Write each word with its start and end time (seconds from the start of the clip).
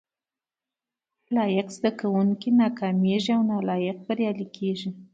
لایق 1.35 1.67
زده 1.77 1.91
کوونکي 1.99 2.49
ناکامیږي 2.61 3.31
او 3.37 3.41
نالایق 3.51 3.97
بریالي 4.07 4.47
کیږي 4.55 4.89